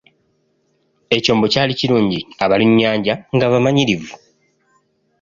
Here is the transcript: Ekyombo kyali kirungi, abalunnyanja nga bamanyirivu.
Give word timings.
Ekyombo 1.15 1.45
kyali 1.53 1.73
kirungi, 1.79 2.19
abalunnyanja 2.43 3.13
nga 3.35 3.47
bamanyirivu. 3.51 4.13